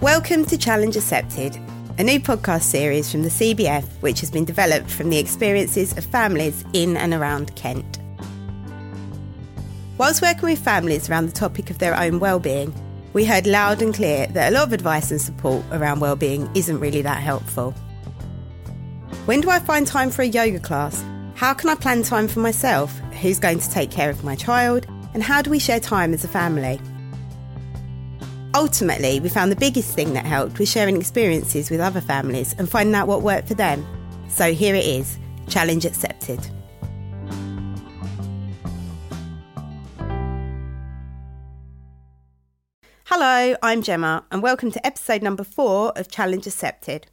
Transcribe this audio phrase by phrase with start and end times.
[0.00, 1.56] Welcome to Challenge Accepted,
[1.98, 6.04] a new podcast series from the CBF which has been developed from the experiences of
[6.04, 8.00] families in and around Kent.
[9.96, 12.74] Whilst working with families around the topic of their own well-being,
[13.12, 16.80] we heard loud and clear that a lot of advice and support around well-being isn't
[16.80, 17.70] really that helpful.
[19.24, 21.02] When do I find time for a yoga class?
[21.36, 22.98] How can I plan time for myself?
[23.22, 24.86] Who's going to take care of my child?
[25.14, 26.80] And how do we share time as a family?
[28.56, 32.70] Ultimately, we found the biggest thing that helped was sharing experiences with other families and
[32.70, 33.84] finding out what worked for them.
[34.28, 35.18] So here it is
[35.48, 36.38] challenge accepted.
[43.06, 47.08] Hello, I'm Gemma, and welcome to episode number four of Challenge Accepted.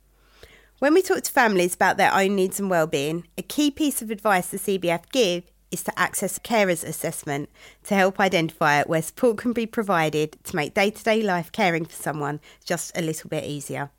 [0.77, 4.11] When we talk to families about their own needs and well-being, a key piece of
[4.11, 7.49] advice the CBF give is to access a carer's assessment
[7.85, 12.39] to help identify where support can be provided to make day-to-day life caring for someone
[12.63, 13.89] just a little bit easier.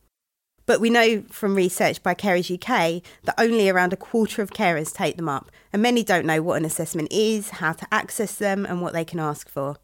[0.64, 4.94] But we know from research by Carers UK that only around a quarter of carers
[4.94, 8.64] take them up, and many don't know what an assessment is, how to access them,
[8.64, 9.76] and what they can ask for.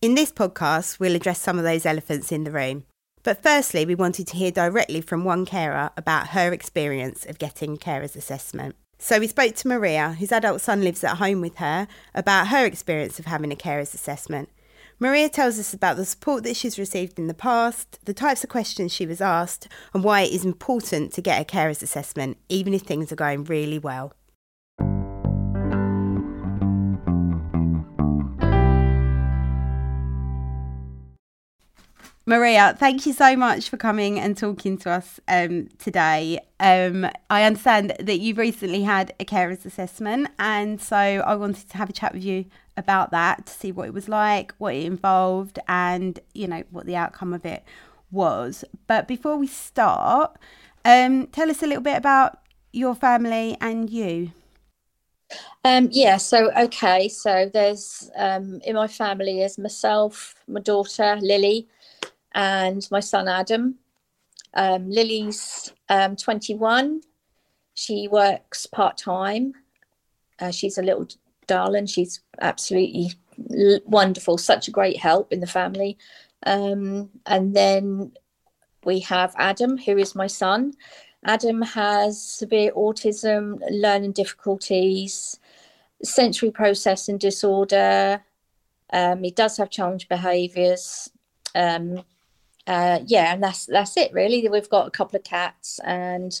[0.00, 2.84] In this podcast, we'll address some of those elephants in the room.
[3.24, 7.76] But firstly, we wanted to hear directly from one carer about her experience of getting
[7.76, 8.76] carer's assessment.
[9.00, 12.66] So we spoke to Maria, whose adult son lives at home with her, about her
[12.66, 14.48] experience of having a carer's assessment.
[14.98, 18.50] Maria tells us about the support that she's received in the past, the types of
[18.50, 22.74] questions she was asked, and why it is important to get a carer's assessment, even
[22.74, 24.12] if things are going really well.
[32.28, 36.38] Maria, thank you so much for coming and talking to us um, today.
[36.60, 41.78] Um, I understand that you've recently had a carer's assessment, and so I wanted to
[41.78, 42.44] have a chat with you
[42.76, 46.84] about that to see what it was like, what it involved, and you know what
[46.84, 47.64] the outcome of it
[48.10, 48.62] was.
[48.86, 50.36] But before we start,
[50.84, 52.40] um, tell us a little bit about
[52.74, 54.32] your family and you.
[55.64, 61.66] Um, yeah, so okay, so there's um, in my family is myself, my daughter Lily,
[62.38, 63.74] and my son Adam.
[64.54, 67.02] Um, Lily's um, 21.
[67.74, 69.52] She works part time.
[70.38, 71.08] Uh, she's a little
[71.48, 71.86] darling.
[71.86, 73.10] She's absolutely
[73.50, 75.98] l- wonderful, such a great help in the family.
[76.46, 78.12] Um, and then
[78.84, 80.74] we have Adam, who is my son.
[81.24, 85.40] Adam has severe autism, learning difficulties,
[86.04, 88.22] sensory processing disorder.
[88.92, 91.10] Um, he does have challenge behaviours.
[91.56, 92.04] Um,
[92.68, 94.46] uh, yeah, and that's that's it really.
[94.48, 96.38] We've got a couple of cats, and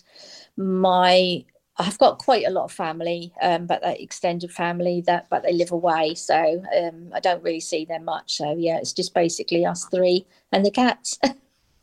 [0.56, 1.44] my
[1.78, 5.54] I've got quite a lot of family, um, but that extended family that but they
[5.54, 8.36] live away, so um, I don't really see them much.
[8.36, 11.18] So yeah, it's just basically us three and the cats.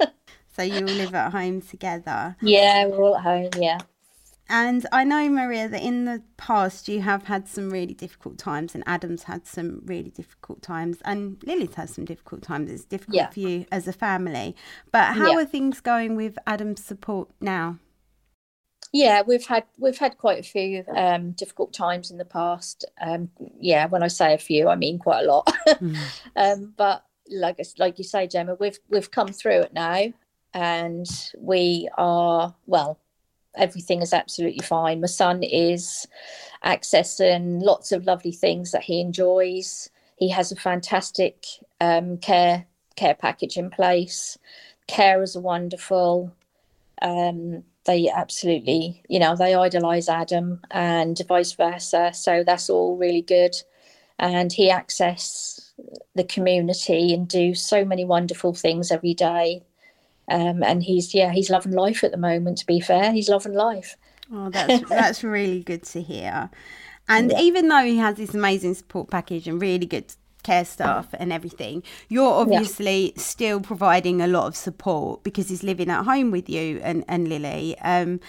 [0.55, 2.35] so you all live at home together?
[2.41, 3.49] Yeah, we're all at home.
[3.57, 3.79] Yeah.
[4.47, 8.75] And I know, Maria, that in the past you have had some really difficult times,
[8.75, 12.71] and Adam's had some really difficult times, and Lily's had some difficult times.
[12.71, 13.29] It's difficult yeah.
[13.29, 14.55] for you as a family.
[14.91, 15.39] But how yeah.
[15.39, 17.79] are things going with Adam's support now?
[18.93, 22.85] Yeah, we've had we've had quite a few um, difficult times in the past.
[23.01, 23.29] Um,
[23.59, 25.51] yeah, when I say a few, I mean quite a lot.
[25.67, 25.97] mm.
[26.35, 30.13] um, but like like you say, Gemma, we've we've come through it now,
[30.53, 31.07] and
[31.37, 32.99] we are well
[33.57, 35.01] everything is absolutely fine.
[35.01, 36.07] My son is
[36.63, 39.89] accessing lots of lovely things that he enjoys.
[40.17, 41.45] He has a fantastic
[41.81, 44.37] um, care care package in place.
[44.87, 46.33] Carers are wonderful.
[47.01, 52.11] Um, they absolutely, you know, they idolise Adam and vice versa.
[52.13, 53.55] So that's all really good.
[54.17, 55.73] And he access
[56.15, 59.61] the community and do so many wonderful things every day
[60.27, 62.57] um, and he's yeah he's loving life at the moment.
[62.59, 63.97] To be fair, he's loving life.
[64.31, 66.49] Oh, that's that's really good to hear.
[67.07, 67.39] And yeah.
[67.39, 71.83] even though he has this amazing support package and really good care staff and everything,
[72.09, 73.11] you're obviously yeah.
[73.17, 77.27] still providing a lot of support because he's living at home with you and, and
[77.27, 77.77] Lily.
[77.79, 78.19] Um,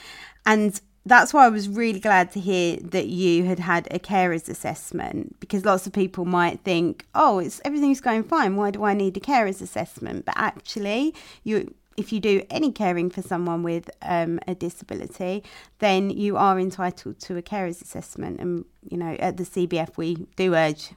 [0.44, 4.48] and that's why I was really glad to hear that you had had a carer's
[4.48, 8.56] assessment because lots of people might think, oh, it's everything's going fine.
[8.56, 10.24] Why do I need a carer's assessment?
[10.24, 15.42] But actually, you if you do any caring for someone with um, a disability,
[15.78, 18.40] then you are entitled to a carer's assessment.
[18.40, 20.90] And, you know, at the CBF, we do urge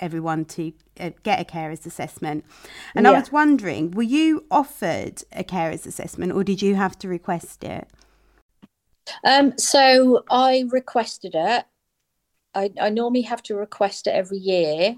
[0.00, 2.44] everyone to uh, get a carer's assessment.
[2.94, 3.12] And yeah.
[3.12, 7.64] I was wondering, were you offered a carer's assessment or did you have to request
[7.64, 7.88] it?
[9.24, 11.64] Um, so I requested it.
[12.54, 14.96] I, I normally have to request it every year.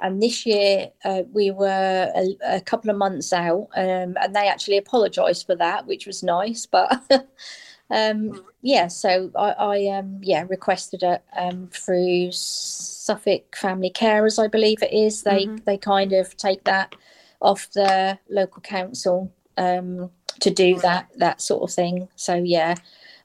[0.00, 4.48] And this year uh, we were a, a, couple of months out, um, and they
[4.48, 6.66] actually apologised for that, which was nice.
[6.66, 7.02] But
[7.90, 14.48] um, yeah, so I, I um, yeah requested it um, through Suffolk Family Carers, I
[14.48, 15.22] believe it is.
[15.22, 15.64] They mm-hmm.
[15.64, 16.94] they kind of take that
[17.40, 20.10] off the local council um,
[20.40, 22.08] to do that that sort of thing.
[22.16, 22.74] So yeah,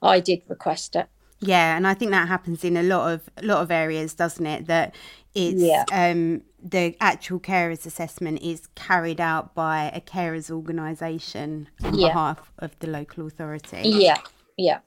[0.01, 1.07] I did request it.
[1.43, 4.45] Yeah, and I think that happens in a lot of a lot of areas, doesn't
[4.45, 4.67] it?
[4.67, 4.93] That
[5.33, 5.85] it's yeah.
[5.91, 12.09] um, the actual carers assessment is carried out by a carers organisation on yeah.
[12.09, 13.81] behalf of the local authority.
[13.83, 14.17] Yeah,
[14.57, 14.79] yeah,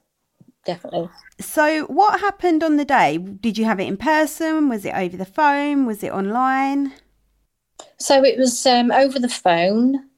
[0.65, 1.09] definitely.
[1.39, 3.17] So, what happened on the day?
[3.17, 4.69] Did you have it in person?
[4.69, 5.85] Was it over the phone?
[5.85, 6.93] Was it online?
[7.97, 10.09] So it was um, over the phone.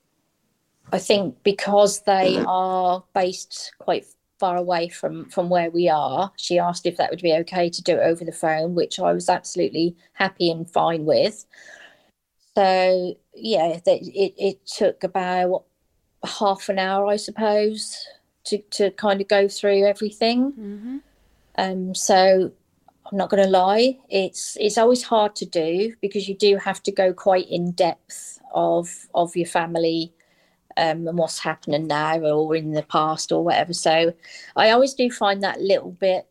[0.92, 4.06] I think because they are based quite
[4.40, 6.32] far away from from where we are.
[6.38, 9.12] She asked if that would be okay to do it over the phone which i
[9.14, 11.46] was absolutely happy and fine with.
[12.56, 15.64] So yeah it, it took about
[16.26, 18.06] half an hour i suppose
[18.46, 20.52] to, to kind of go through everything.
[20.54, 20.98] Mm-hmm.
[21.58, 22.52] um so
[23.06, 26.82] i'm not going to lie it's it's always hard to do because you do have
[26.84, 30.14] to go quite in depth of of your family
[30.78, 33.74] um, and what's happening now or in the past or whatever.
[33.74, 34.14] So
[34.56, 36.28] I always do find that little bit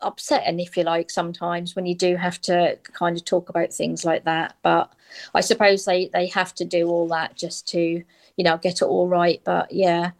[0.00, 4.04] upsetting, if you like, sometimes when you do have to kind of talk about things
[4.04, 4.56] like that.
[4.62, 4.90] But
[5.34, 8.86] I suppose they, they have to do all that just to, you know, get it
[8.86, 9.40] all right.
[9.44, 10.12] But yeah,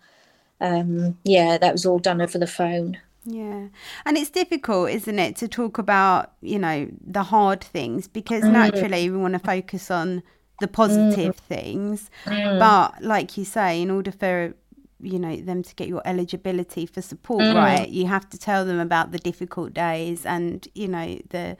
[0.61, 2.99] um, yeah, that was all done over the phone.
[3.25, 3.69] Yeah.
[4.05, 8.53] And it's difficult, isn't it, to talk about, you know, the hard things because mm.
[8.53, 10.23] naturally we want to focus on
[10.61, 11.41] the positive mm.
[11.41, 12.11] things.
[12.25, 12.59] Mm.
[12.59, 14.55] But like you say, in order for
[15.01, 17.55] you know them to get your eligibility for support mm.
[17.55, 21.57] right, you have to tell them about the difficult days and you know the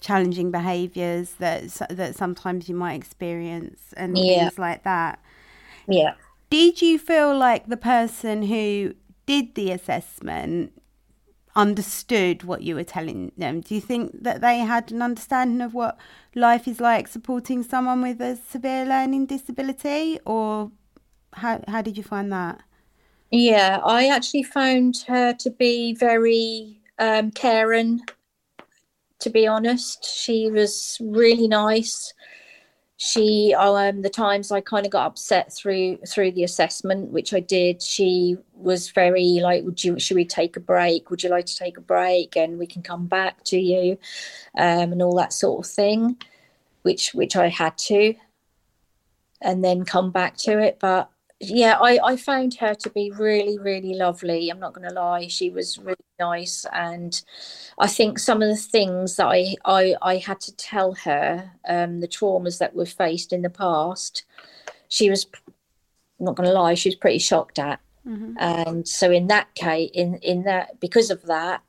[0.00, 4.40] challenging behaviors that that sometimes you might experience and yeah.
[4.40, 5.18] things like that.
[5.88, 6.14] Yeah.
[6.50, 8.94] Did you feel like the person who
[9.26, 10.72] did the assessment
[11.56, 13.60] understood what you were telling them?
[13.60, 15.98] Do you think that they had an understanding of what
[16.34, 20.70] life is like supporting someone with a severe learning disability, or
[21.34, 22.62] how how did you find that?
[23.30, 28.00] Yeah, I actually found her to be very um, caring.
[29.20, 32.12] To be honest, she was really nice
[32.96, 37.40] she um the times i kind of got upset through through the assessment which i
[37.40, 41.10] did she was very like would you should we take a break?
[41.10, 43.98] Would you like to take a break and we can come back to you?
[44.56, 46.16] Um and all that sort of thing
[46.82, 48.14] which which i had to
[49.42, 51.10] and then come back to it but
[51.48, 54.50] yeah, I, I found her to be really, really lovely.
[54.50, 55.26] I'm not going to lie.
[55.28, 56.66] She was really nice.
[56.72, 57.20] And
[57.78, 62.00] I think some of the things that I, I, I had to tell her, um,
[62.00, 64.24] the traumas that were faced in the past,
[64.88, 67.80] she was, I'm not going to lie, she was pretty shocked at.
[68.06, 68.34] Mm-hmm.
[68.38, 71.62] And so in that case, in, in that, because of that,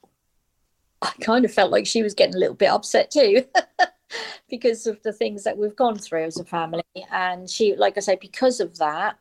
[1.02, 3.46] I kind of felt like she was getting a little bit upset too.
[4.50, 8.00] because of the things that we've gone through as a family and she like i
[8.00, 9.18] say because of that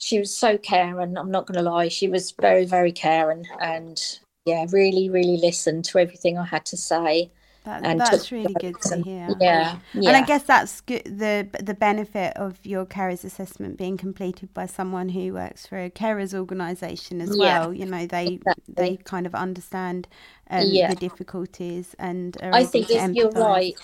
[0.00, 1.16] she was so caring.
[1.16, 4.00] I'm not going to lie, she was very, very caring, and
[4.46, 7.30] yeah, really, really listened to everything I had to say.
[7.64, 9.28] That, and that's really good to hear.
[9.38, 11.02] Yeah, yeah, and I guess that's good.
[11.04, 15.90] The the benefit of your carers assessment being completed by someone who works for a
[15.90, 17.74] carers organisation as yeah, well.
[17.74, 18.74] You know, they exactly.
[18.74, 20.08] they kind of understand
[20.48, 20.88] um, yeah.
[20.88, 22.38] the difficulties and.
[22.40, 23.74] I think if you're right,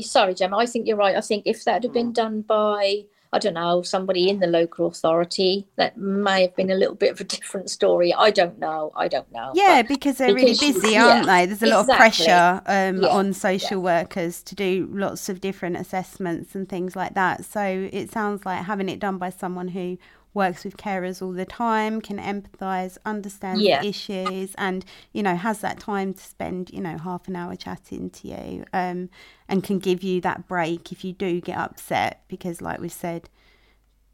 [0.00, 0.56] sorry, Gemma.
[0.56, 1.14] I think you're right.
[1.14, 4.86] I think if that had been done by I don't know, somebody in the local
[4.86, 5.66] authority.
[5.76, 8.12] That may have been a little bit of a different story.
[8.14, 8.92] I don't know.
[8.96, 9.52] I don't know.
[9.54, 11.46] Yeah, but because they're because really busy, aren't yeah, they?
[11.46, 11.92] There's a lot exactly.
[11.92, 14.00] of pressure um, yeah, on social yeah.
[14.00, 17.44] workers to do lots of different assessments and things like that.
[17.44, 19.98] So it sounds like having it done by someone who
[20.36, 23.80] works with carers all the time, can empathise, understand yeah.
[23.80, 27.56] the issues, and you know has that time to spend you know half an hour
[27.56, 29.08] chatting to you, um,
[29.48, 33.28] and can give you that break if you do get upset because, like we said,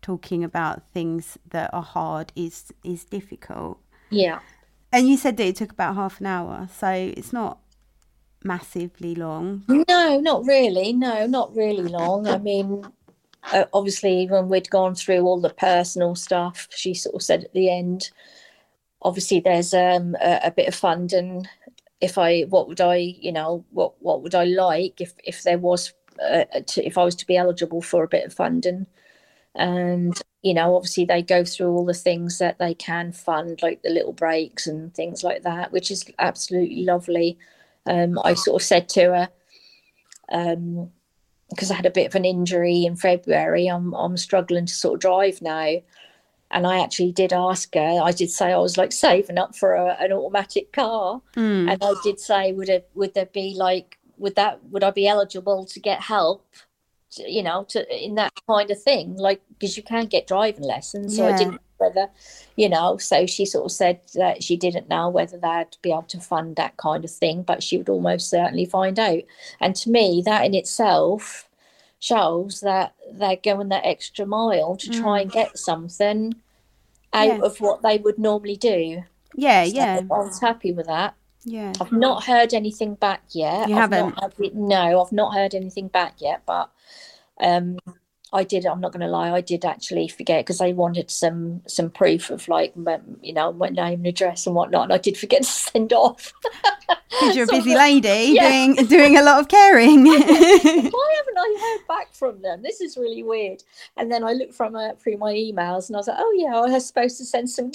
[0.01, 3.79] talking about things that are hard is is difficult.
[4.09, 4.39] Yeah.
[4.95, 7.59] And you said that it took about half an hour, so it's not
[8.45, 9.65] massively long.
[9.69, 10.93] No, not really.
[10.93, 12.29] No, not really long.
[12.29, 12.85] I mean,
[13.53, 17.53] uh, obviously when we'd gone through all the personal stuff she sort of said at
[17.53, 18.11] the end
[19.03, 21.47] obviously there's um, a, a, bit of funding.
[22.01, 25.59] If i what would i you know what what would i like if if there
[25.59, 28.87] was uh, to, if i was to be eligible for a bit of funding?
[29.55, 33.83] And you know obviously they go through all the things that they can fund like
[33.83, 37.39] the little breaks and things like that which is absolutely lovely.
[37.85, 39.29] Um, i sort of said to her
[40.31, 40.91] um,
[41.55, 44.95] because I had a bit of an injury in February, I'm I'm struggling to sort
[44.95, 45.77] of drive now.
[46.55, 48.01] And I actually did ask her.
[48.03, 51.73] I did say I was like saving up for a, an automatic car, Mm.
[51.73, 55.09] and I did say, would it would there be like would that would I be
[55.09, 56.47] eligible to get help,
[57.13, 60.65] to, you know, to in that kind of thing, like because you can get driving
[60.65, 61.17] lessons.
[61.17, 61.35] So Yeah.
[61.35, 62.09] I didn't whether,
[62.57, 62.97] you know.
[62.99, 66.57] So she sort of said that she didn't know whether they'd be able to fund
[66.57, 69.23] that kind of thing, but she would almost certainly find out.
[69.61, 71.49] And to me, that in itself
[71.99, 76.35] shows that they're going that extra mile to try and get something
[77.13, 77.39] out Mm.
[77.39, 77.45] Yeah.
[77.45, 79.05] of what they would normally do.
[79.37, 81.15] Yeah, So yeah, I was happy with that.
[81.45, 81.73] yeah.
[81.81, 83.69] I've not heard anything back yet.
[83.69, 84.17] You I've haven't?
[84.21, 86.43] Not no, I've not heard anything back yet.
[86.47, 86.71] But
[87.41, 87.79] um,
[88.35, 88.65] I did.
[88.65, 89.31] I'm not going to lie.
[89.31, 92.73] I did actually forget because they wanted some some proof of like
[93.21, 96.33] you know my name and address and whatnot, and I did forget to send off.
[97.11, 98.49] Because you're a So I busy like, lady yeah.
[98.49, 100.05] doing doing a lot of caring.
[100.07, 102.63] Why haven't I heard back from them?
[102.63, 103.63] This is really weird.
[103.97, 106.57] And then I looked from uh, through my emails and I was like, oh yeah,
[106.57, 107.71] I was supposed to send some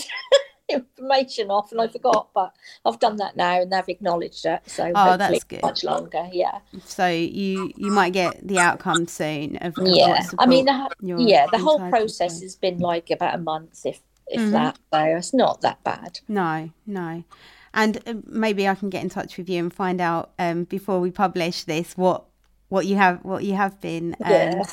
[0.98, 2.54] information off and I forgot, but
[2.86, 4.62] I've done that now and they've acknowledged it.
[4.68, 5.62] So Oh, that's good.
[5.64, 6.28] much longer.
[6.32, 6.60] Yeah.
[6.86, 11.58] so you you might get the outcome soon of, yeah i mean the, yeah the
[11.58, 12.46] whole process to.
[12.46, 14.52] has been like about a month if if Mhm.
[14.52, 17.24] that so it's not that bad No, no.
[17.74, 21.00] And uh, maybe I can get in touch with you and find out um, before
[21.00, 22.26] we publish this what
[22.70, 24.64] what you have what you have been um, Yeah.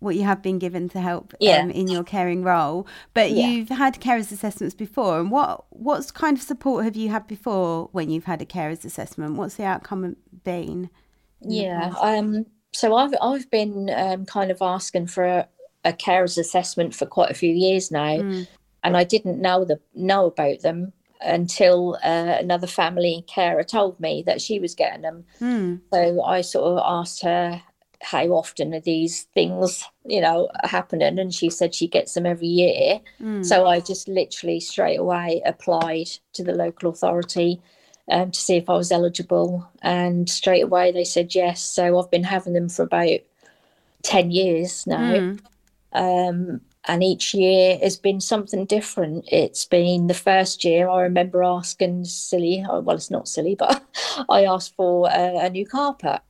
[0.00, 1.58] What you have been given to help Yeah.
[1.58, 2.86] um, in your caring role.
[3.14, 3.48] But Yeah.
[3.48, 7.88] you've had carers assessments before, and what what's kind of support have you had before
[7.92, 9.36] when you've had a carers assessment?
[9.36, 10.90] What's the outcome been?
[11.40, 15.48] yeah um so i've i've been um kind of asking for a,
[15.84, 18.48] a carers assessment for quite a few years now Mm.
[18.82, 24.24] and i didn't know the know about them until uh, another family carer told me
[24.26, 25.80] that she was getting them Mm.
[25.92, 27.62] So I sort of asked her
[28.00, 32.46] how often are these things, you know, happening, and she said she gets them every
[32.46, 33.00] year.
[33.20, 33.44] Mm.
[33.44, 37.60] So I just literally straight away applied to the local authority
[38.10, 41.62] um, to see if I was eligible, and straight away they said yes.
[41.62, 43.20] So I've been having them for about
[44.02, 45.14] ten years now.
[45.14, 45.40] Mm.
[45.92, 49.26] Um, and each year has been something different.
[49.30, 53.84] It's been the first year I remember asking silly, well, it's not silly, but
[54.28, 56.22] I asked for a, a new carpet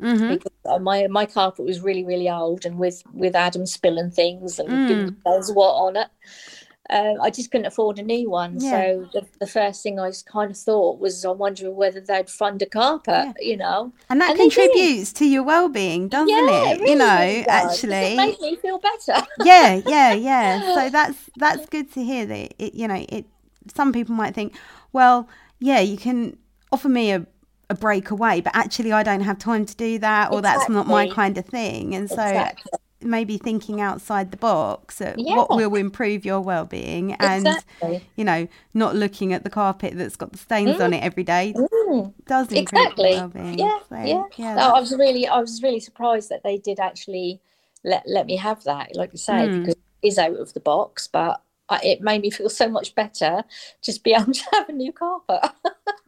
[0.00, 0.28] Mhm.
[0.28, 4.58] because uh, my my carpet was really really old and with with Adam spilling things
[4.58, 5.16] and Mm.
[5.24, 6.08] knows what on it.
[6.88, 8.58] Um, I just couldn't afford a new one.
[8.60, 8.70] Yeah.
[8.70, 12.62] So the, the first thing I kind of thought was I'm wondering whether they'd fund
[12.62, 13.32] a carpet, Yeah.
[13.40, 13.92] you know.
[14.08, 16.78] And that And contributes to your well-being, doesn't yeah, it?
[16.80, 17.94] really, you know, really actually.
[18.12, 19.26] It made me feel better.
[19.44, 20.60] yeah, yeah, yeah.
[20.76, 23.24] So that's that's good to hear that it, you know, it
[23.74, 24.54] some people might think,
[24.92, 26.36] well, yeah, you can
[26.70, 27.26] offer me a,
[27.68, 30.86] a break away, but actually I don't have time to do that or that's not
[30.86, 31.94] my kind of thing.
[31.94, 32.78] And so Exactly.
[33.00, 35.34] maybe thinking outside the box at Yeah.
[35.36, 38.08] what will improve your well-being and exactly.
[38.16, 41.54] you know, not looking at the carpet that's got the stains on it every day
[41.56, 42.14] Mm.
[42.26, 43.10] does improve Exactly.
[43.10, 43.58] your well-being.
[43.58, 44.22] Yeah, So, yeah.
[44.36, 47.40] yeah, No, I was really, I was really surprised that they did actually
[47.84, 48.94] let let me have that.
[48.96, 49.52] Like I say, Mm.
[49.60, 52.94] because it is out of the box, but I, it made me feel so much
[52.94, 53.42] better
[53.82, 55.50] just be able to have a new carpet.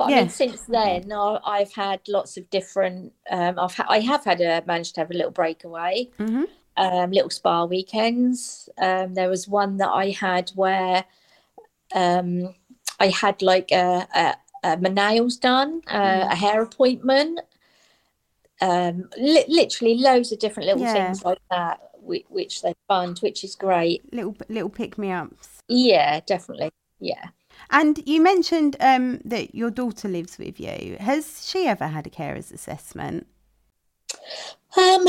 [0.00, 3.12] but I mean, since then, I, I've had lots of different.
[3.30, 6.46] Um, I've ha- I have had a managed to have a little breakaway, Mhm.
[6.78, 8.70] um, little spa weekends.
[8.78, 11.04] Um, there was one that I had where
[11.94, 12.54] um,
[12.98, 17.40] I had like a, a, a my nails done, uh, a hair appointment,
[18.62, 20.94] um, li- literally loads of different little Yeah.
[20.94, 24.00] things like that, which, which they fund, which is great.
[24.14, 25.60] little little pick-me-ups.
[25.68, 26.70] Yeah, definitely.
[27.00, 27.28] Yeah.
[27.70, 30.96] And you mentioned um, that your daughter lives with you.
[31.00, 33.26] Has she ever had a carer's assessment?
[34.76, 35.04] Um,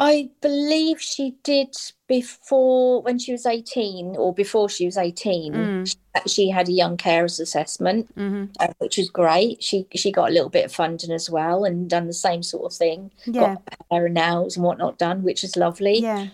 [0.00, 1.74] I believe she did
[2.06, 5.52] before when she was 18 or before she was 18.
[5.52, 5.86] Mm.
[5.86, 9.62] She, she had a young carers assessment, hmm uh, which was great.
[9.62, 12.72] She she got a little bit of funding as well and done the same sort
[12.72, 13.10] of thing.
[13.26, 15.98] Yeah, Got hair and nails and whatnot done, which is lovely.
[15.98, 16.28] yeah,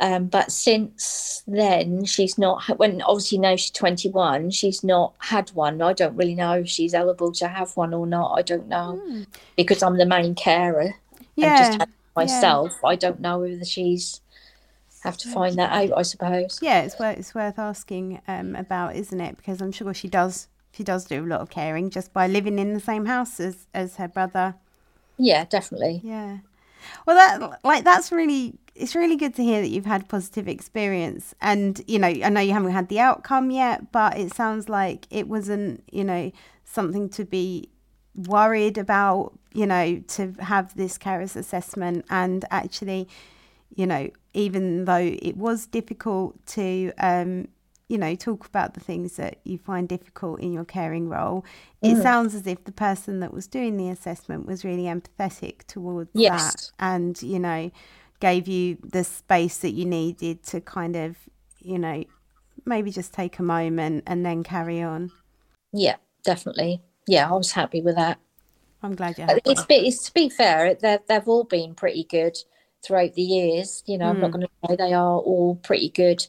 [0.00, 2.62] Um, but since then, she's not.
[2.78, 5.82] When obviously now she's twenty one, she's not had one.
[5.82, 8.32] I don't really know if she's eligible to have one or not.
[8.38, 9.26] I don't know Mm.
[9.56, 10.94] because I'm the main carer and
[11.36, 11.84] yeah.
[12.14, 12.84] myself.
[12.84, 14.20] I don't know whether she's
[15.02, 15.98] have to find that out.
[15.98, 16.58] I suppose.
[16.62, 19.36] Yeah, it's worth it's worth asking um, about, isn't it?
[19.36, 22.58] Because I'm sure she does she does do a lot of caring just by living
[22.60, 24.54] in the same house as as her brother.
[25.16, 26.00] Yeah, definitely.
[26.04, 26.38] Yeah.
[27.06, 31.34] Well, that like that's really it's really good to hear that you've had positive experience,
[31.40, 35.06] and you know I know you haven't had the outcome yet, but it sounds like
[35.10, 36.32] it wasn't you know
[36.64, 37.70] something to be
[38.26, 43.08] worried about, you know, to have this carers assessment and actually,
[43.74, 47.48] you know, even though it was difficult to, um,
[47.88, 51.44] you know, talk about the things that you find difficult in your caring role,
[51.80, 52.02] it mm.
[52.02, 56.52] sounds as if the person that was doing the assessment was really empathetic towards yes.
[56.52, 57.70] that and, you know,
[58.20, 61.16] gave you the space that you needed to kind of,
[61.58, 62.04] you know,
[62.66, 65.10] maybe just take a moment and then carry on.
[65.72, 66.82] Yeah, definitely.
[67.06, 68.18] Yeah, I was happy with that.
[68.82, 69.24] I'm glad you.
[69.46, 72.36] It's, it's to be fair, they've they've all been pretty good
[72.84, 73.82] throughout the years.
[73.86, 74.10] You know, mm.
[74.10, 76.24] I'm not going to say they are all pretty good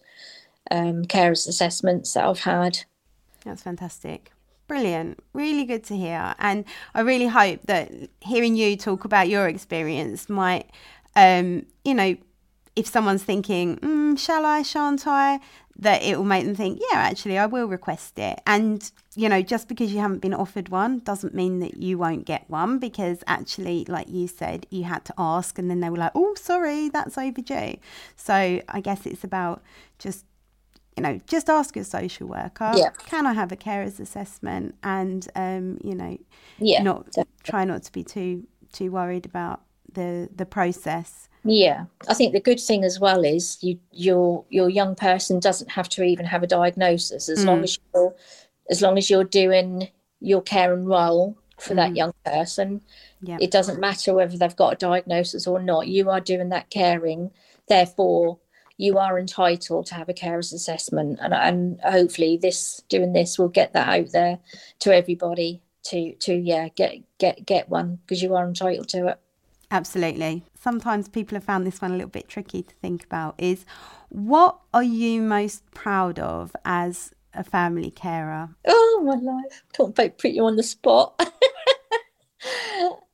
[0.72, 2.80] um, carers assessments that I've had.
[3.46, 4.32] That's fantastic.
[4.68, 5.20] Brilliant.
[5.34, 6.36] Really good to hear.
[6.38, 10.70] And I really hope that hearing you talk about your experience might,
[11.16, 12.16] um, you know,
[12.76, 15.40] if someone's thinking, mm, shall I, shan't I,
[15.80, 18.40] that it will make them think, yeah, actually, I will request it.
[18.46, 22.26] And, you know, just because you haven't been offered one doesn't mean that you won't
[22.26, 25.98] get one because actually, like you said, you had to ask and then they were
[25.98, 27.78] like, oh, sorry, that's overdue.
[28.16, 29.64] So I guess it's about
[29.98, 30.26] just,
[30.98, 32.90] you know, just ask your social worker, yeah.
[33.06, 34.76] can I have a carer's assessment?
[34.84, 36.18] And, um, you know,
[36.58, 37.34] yeah, not definitely.
[37.44, 39.62] try not to be too too worried about
[39.94, 44.70] the the process yeah, I think the good thing as well is you your your
[44.70, 47.46] young person doesn't have to even have a diagnosis as mm.
[47.46, 48.16] long as you're
[48.70, 51.78] as long as you're doing your care and role for mm.
[51.78, 52.82] that young person.
[53.22, 53.42] Yep.
[53.42, 55.88] It doesn't matter whether they've got a diagnosis or not.
[55.88, 57.32] You are doing that caring,
[57.68, 58.40] therefore
[58.80, 63.50] you are entitled to have a carer's assessment, and and hopefully this doing this will
[63.50, 64.40] get that out there
[64.80, 69.20] to everybody to to yeah get get get one because you are entitled to it.
[69.70, 70.44] Absolutely.
[70.60, 73.66] Sometimes people have found this one a little bit tricky to think about is
[74.08, 78.50] what are you most proud of as a family carer?
[78.66, 79.64] Oh, my life.
[79.74, 81.14] Talk about put you on the spot.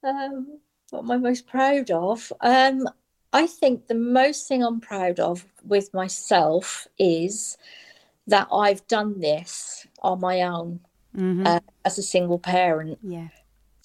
[0.03, 0.59] um,
[0.91, 2.31] what am I most proud of?
[2.39, 2.87] Um,
[3.35, 7.57] I think the most thing I'm proud of with myself is
[8.27, 10.79] that I've done this on my own
[11.15, 11.45] mm-hmm.
[11.45, 12.97] uh, as a single parent.
[13.03, 13.27] Yeah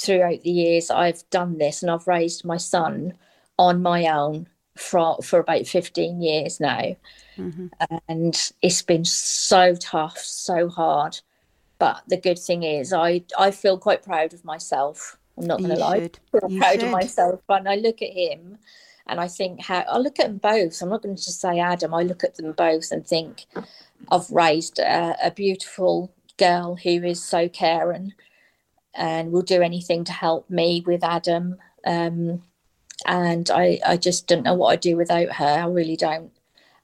[0.00, 3.14] throughout the years I've done this and I've raised my son
[3.58, 6.96] on my own for for about 15 years now
[7.36, 7.66] mm-hmm.
[8.08, 11.20] and it's been so tough so hard
[11.78, 15.70] but the good thing is I I feel quite proud of myself I'm not going
[15.70, 16.10] to lie
[16.42, 16.84] I'm proud should.
[16.84, 18.58] of myself but I look at him
[19.10, 21.58] and I think how I look at them both I'm not going to just say
[21.58, 23.46] Adam I look at them both and think
[24.10, 28.14] I've raised a, a beautiful girl who is so caring
[28.94, 31.56] and will do anything to help me with Adam.
[31.86, 32.42] Um,
[33.06, 35.44] and I, I just don't know what I'd do without her.
[35.44, 36.32] I really don't.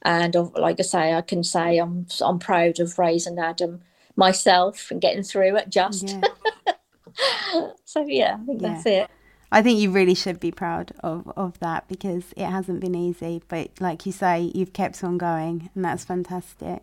[0.02, 3.80] And like I say, I can say I'm I'm proud of raising Adam
[4.14, 5.68] myself and getting through it.
[5.68, 7.70] Just yeah.
[7.84, 8.68] so yeah, I think yeah.
[8.68, 9.10] that's it.
[9.52, 13.42] I think you really should be proud of, of that because it hasn't been easy.
[13.48, 16.82] But like you say, you've kept on going, and that's fantastic.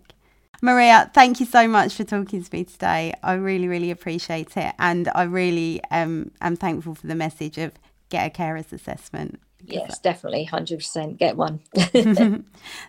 [0.61, 3.13] Maria, thank you so much for talking to me today.
[3.21, 4.73] I really, really appreciate it.
[4.79, 7.73] And I really um, am thankful for the message of
[8.09, 9.41] get a carer's assessment.
[9.65, 10.47] Yes, definitely.
[10.51, 11.59] 100% get one.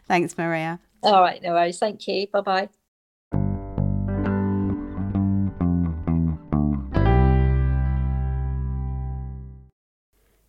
[0.07, 0.79] Thanks, Maria.
[1.03, 1.79] All right, no worries.
[1.79, 2.29] Thank you.
[2.29, 2.69] Bye bye.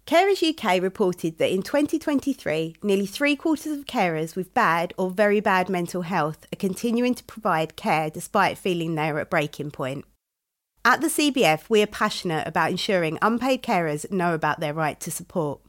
[0.05, 5.39] Carers UK reported that in 2023, nearly three quarters of carers with bad or very
[5.39, 10.05] bad mental health are continuing to provide care despite feeling they're at breaking point.
[10.83, 15.09] At the CBF, we are passionate about ensuring unpaid carers know about their right to
[15.09, 15.61] support.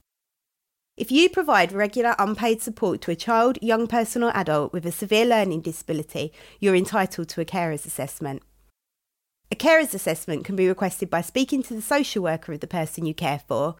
[0.98, 4.92] If you provide regular unpaid support to a child, young person, or adult with a
[4.92, 8.42] severe learning disability, you're entitled to a carer's assessment.
[9.50, 13.06] A carer's assessment can be requested by speaking to the social worker of the person
[13.06, 13.76] you care for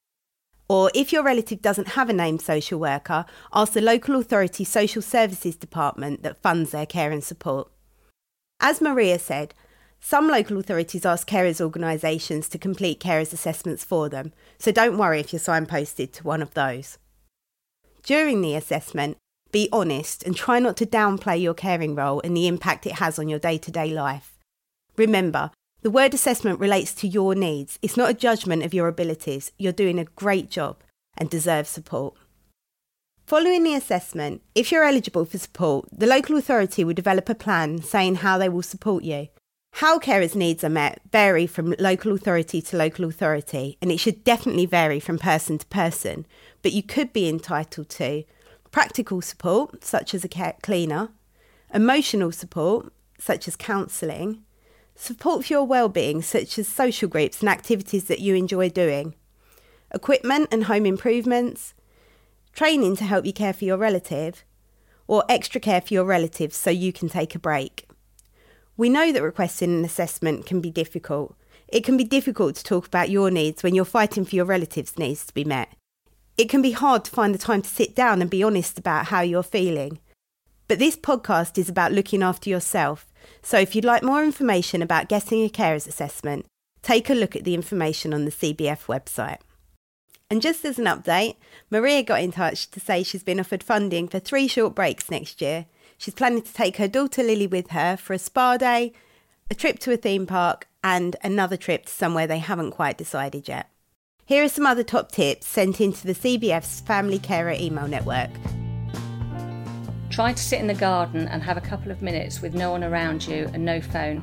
[0.68, 5.02] or if your relative doesn't have a named social worker, ask the local authority social
[5.02, 7.70] services department that funds their care and support.
[8.60, 9.54] As Maria said,
[10.00, 15.20] some local authorities ask carers organisations to complete carers assessments for them, so don't worry
[15.20, 16.98] if you're signposted to one of those.
[18.02, 19.16] During the assessment,
[19.52, 23.18] be honest and try not to downplay your caring role and the impact it has
[23.18, 24.38] on your day to day life.
[24.96, 25.50] Remember,
[25.82, 27.78] the word assessment relates to your needs.
[27.82, 29.52] It's not a judgment of your abilities.
[29.58, 30.82] You're doing a great job
[31.16, 32.14] and deserve support.
[33.26, 37.82] Following the assessment, if you're eligible for support, the local authority will develop a plan
[37.82, 39.28] saying how they will support you.
[39.74, 44.24] How carers' needs are met vary from local authority to local authority, and it should
[44.24, 46.24] definitely vary from person to person,
[46.62, 48.24] but you could be entitled to
[48.70, 51.10] practical support, such as a cleaner,
[51.74, 54.44] emotional support, such as counselling,
[54.96, 59.14] support for your well-being such as social groups and activities that you enjoy doing,
[59.94, 61.74] equipment and home improvements,
[62.52, 64.44] training to help you care for your relative,
[65.06, 67.88] or extra care for your relatives so you can take a break.
[68.76, 71.36] We know that requesting an assessment can be difficult.
[71.68, 74.98] It can be difficult to talk about your needs when you're fighting for your relatives'
[74.98, 75.68] needs to be met.
[76.36, 79.06] It can be hard to find the time to sit down and be honest about
[79.06, 79.98] how you're feeling.
[80.68, 83.06] But this podcast is about looking after yourself.
[83.42, 86.46] So if you'd like more information about getting a carers assessment,
[86.82, 89.38] take a look at the information on the CBF website.
[90.28, 91.36] And just as an update,
[91.70, 95.40] Maria got in touch to say she's been offered funding for three short breaks next
[95.40, 95.66] year.
[95.98, 98.92] She's planning to take her daughter Lily with her for a spa day,
[99.50, 103.48] a trip to a theme park, and another trip to somewhere they haven't quite decided
[103.48, 103.70] yet.
[104.24, 108.30] Here are some other top tips sent into the CBF's Family Carer email network.
[110.16, 112.82] Try to sit in the garden and have a couple of minutes with no one
[112.82, 114.22] around you and no phone.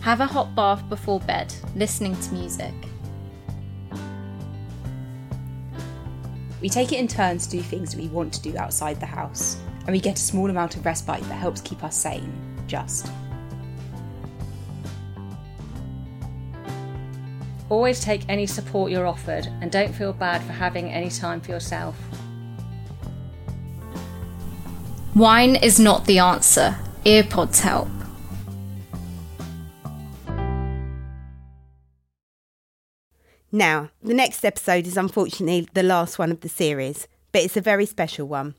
[0.00, 2.72] Have a hot bath before bed, listening to music.
[6.60, 9.06] We take it in turns to do things that we want to do outside the
[9.06, 12.32] house, and we get a small amount of respite that helps keep us sane,
[12.68, 13.10] just.
[17.68, 21.50] Always take any support you're offered and don't feel bad for having any time for
[21.50, 21.96] yourself.
[25.16, 26.76] Wine is not the answer,
[27.06, 27.88] earbuds help.
[33.50, 37.62] Now, the next episode is unfortunately the last one of the series, but it's a
[37.62, 38.56] very special one.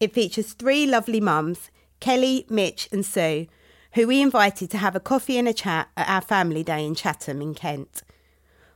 [0.00, 3.46] It features three lovely mums, Kelly, Mitch, and Sue,
[3.92, 6.94] who we invited to have a coffee and a chat at our family day in
[6.94, 8.00] Chatham in Kent.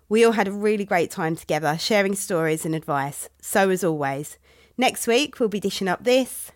[0.07, 3.31] We all had a really great time together, sharing stories and advice.
[3.41, 4.37] So, as always,
[4.77, 6.53] next week we'll be dishing up this.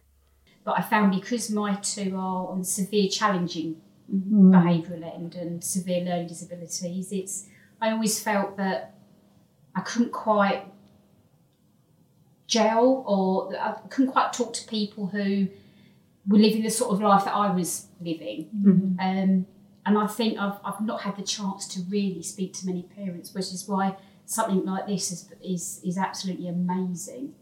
[0.66, 3.80] But I found because my two are on severe challenging
[4.12, 4.52] mm-hmm.
[4.52, 7.46] behavioural end and severe learning disabilities, it's
[7.80, 8.96] I always felt that
[9.76, 10.64] I couldn't quite
[12.48, 15.46] gel or I couldn't quite talk to people who
[16.26, 18.48] were living the sort of life that I was living.
[18.56, 18.98] Mm-hmm.
[18.98, 19.46] Um,
[19.86, 23.32] and I think I've, I've not had the chance to really speak to many parents,
[23.32, 27.34] which is why something like this is, is, is absolutely amazing.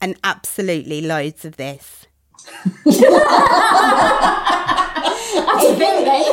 [0.00, 2.06] And absolutely loads of this.
[2.86, 3.00] It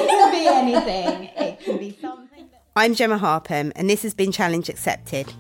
[0.10, 1.30] can be anything.
[1.36, 2.50] It can be something.
[2.76, 5.34] I'm Gemma Harpham, and this has been Challenge Accepted.